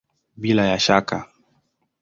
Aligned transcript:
Bila 0.41 0.63
ya 0.71 0.77
shaka! 0.85 1.17